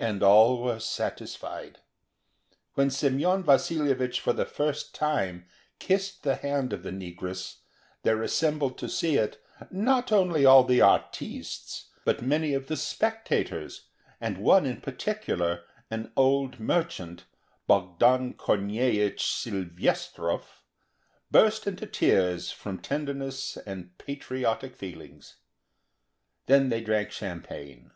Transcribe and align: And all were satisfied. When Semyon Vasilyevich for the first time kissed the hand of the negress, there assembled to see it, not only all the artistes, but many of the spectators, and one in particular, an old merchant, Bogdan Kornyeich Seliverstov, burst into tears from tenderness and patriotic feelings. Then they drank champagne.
And 0.00 0.24
all 0.24 0.60
were 0.60 0.80
satisfied. 0.80 1.78
When 2.74 2.90
Semyon 2.90 3.44
Vasilyevich 3.44 4.18
for 4.18 4.32
the 4.32 4.44
first 4.44 4.92
time 4.92 5.46
kissed 5.78 6.24
the 6.24 6.34
hand 6.34 6.72
of 6.72 6.82
the 6.82 6.90
negress, 6.90 7.58
there 8.02 8.24
assembled 8.24 8.76
to 8.78 8.88
see 8.88 9.14
it, 9.14 9.40
not 9.70 10.10
only 10.10 10.44
all 10.44 10.64
the 10.64 10.80
artistes, 10.82 11.92
but 12.04 12.20
many 12.20 12.54
of 12.54 12.66
the 12.66 12.76
spectators, 12.76 13.82
and 14.20 14.36
one 14.38 14.66
in 14.66 14.80
particular, 14.80 15.62
an 15.92 16.10
old 16.16 16.58
merchant, 16.58 17.26
Bogdan 17.68 18.34
Kornyeich 18.34 19.20
Seliverstov, 19.20 20.64
burst 21.30 21.68
into 21.68 21.86
tears 21.86 22.50
from 22.50 22.78
tenderness 22.80 23.56
and 23.58 23.96
patriotic 23.96 24.74
feelings. 24.74 25.36
Then 26.46 26.68
they 26.68 26.80
drank 26.80 27.12
champagne. 27.12 27.92